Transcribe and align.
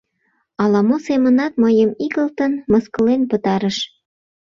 Ала-мо 0.61 0.97
семынат 1.07 1.53
мыйым 1.63 1.91
игылтын, 2.05 2.51
мыскылен 2.71 3.21
пытарыш. 3.31 3.77